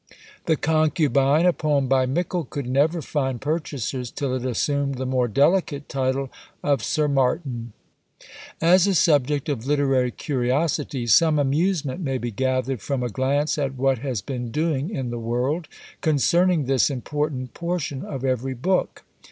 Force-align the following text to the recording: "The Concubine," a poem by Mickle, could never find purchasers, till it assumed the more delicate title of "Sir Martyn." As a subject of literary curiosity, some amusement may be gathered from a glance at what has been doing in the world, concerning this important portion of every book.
"The 0.47 0.55
Concubine," 0.57 1.45
a 1.45 1.53
poem 1.53 1.87
by 1.87 2.07
Mickle, 2.07 2.45
could 2.45 2.65
never 2.67 3.03
find 3.03 3.39
purchasers, 3.39 4.09
till 4.09 4.33
it 4.33 4.43
assumed 4.43 4.95
the 4.95 5.05
more 5.05 5.27
delicate 5.27 5.87
title 5.87 6.31
of 6.63 6.83
"Sir 6.83 7.07
Martyn." 7.07 7.73
As 8.59 8.87
a 8.87 8.95
subject 8.95 9.47
of 9.47 9.67
literary 9.67 10.09
curiosity, 10.09 11.05
some 11.05 11.37
amusement 11.37 12.01
may 12.01 12.17
be 12.17 12.31
gathered 12.31 12.81
from 12.81 13.03
a 13.03 13.09
glance 13.09 13.59
at 13.59 13.75
what 13.75 13.99
has 13.99 14.23
been 14.23 14.49
doing 14.49 14.89
in 14.89 15.11
the 15.11 15.19
world, 15.19 15.67
concerning 16.01 16.65
this 16.65 16.89
important 16.89 17.53
portion 17.53 18.03
of 18.03 18.25
every 18.25 18.55
book. 18.55 19.03